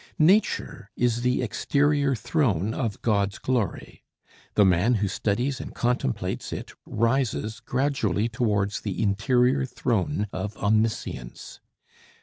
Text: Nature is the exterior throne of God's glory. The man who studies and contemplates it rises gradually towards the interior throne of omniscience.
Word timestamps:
Nature 0.17 0.89
is 0.95 1.21
the 1.21 1.43
exterior 1.43 2.15
throne 2.15 2.73
of 2.73 2.99
God's 3.03 3.37
glory. 3.37 4.03
The 4.55 4.65
man 4.65 4.95
who 4.95 5.07
studies 5.07 5.61
and 5.61 5.75
contemplates 5.75 6.51
it 6.51 6.71
rises 6.87 7.59
gradually 7.59 8.27
towards 8.27 8.81
the 8.81 8.99
interior 9.03 9.63
throne 9.63 10.25
of 10.33 10.57
omniscience. 10.57 11.59